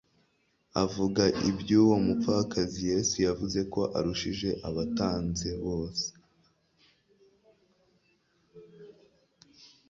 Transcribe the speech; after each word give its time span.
Avuga 0.83 1.23
iby'uwo 1.49 1.95
mupfakazi, 2.05 2.79
Yesu 2.91 3.15
yavuze 3.27 3.59
ko 3.73 3.81
arushije 3.97 4.49
abatanze 4.67 5.49
bose. 5.63 6.07